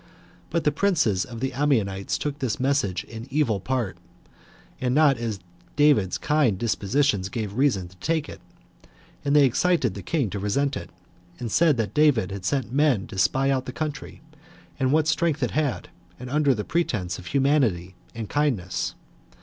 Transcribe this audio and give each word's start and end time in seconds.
But 0.49 0.63
the 0.63 0.71
princes 0.71 1.25
of 1.25 1.41
the 1.41 1.53
Ammonites 1.53 2.17
took 2.17 2.39
this 2.39 2.59
message 2.59 3.03
in 3.03 3.27
evil 3.29 3.59
part, 3.59 3.97
and 4.79 4.95
not 4.95 5.19
as 5.19 5.37
David's 5.75 6.17
kind 6.17 6.57
dispositions 6.57 7.29
gave 7.29 7.53
reason 7.53 7.87
to 7.87 7.95
take 7.97 8.27
it; 8.27 8.41
and 9.23 9.35
they 9.35 9.45
excited 9.45 9.93
the 9.93 10.01
king 10.01 10.31
to 10.31 10.39
resent 10.39 10.75
it; 10.75 10.89
and 11.39 11.51
said 11.51 11.77
that 11.77 11.93
David 11.93 12.31
had 12.31 12.45
sent 12.45 12.73
men 12.73 13.05
to 13.09 13.17
spy 13.19 13.51
out 13.51 13.67
the 13.67 13.71
country, 13.71 14.21
and 14.79 14.91
what 14.91 15.07
strength 15.07 15.43
it 15.43 15.51
had, 15.51 15.89
under 16.19 16.55
the 16.55 16.63
pretense 16.63 17.19
of 17.19 17.27
humanity 17.27 17.93
and 18.15 18.27
kindness. 18.27 18.95